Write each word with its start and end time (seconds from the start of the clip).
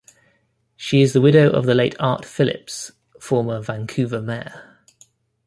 She 0.75 1.03
is 1.03 1.13
the 1.13 1.21
widow 1.21 1.51
of 1.51 1.67
the 1.67 1.75
late 1.75 1.93
Art 1.99 2.25
Phillips, 2.25 2.91
former 3.19 3.61
Vancouver 3.61 4.19
mayor. 4.19 4.79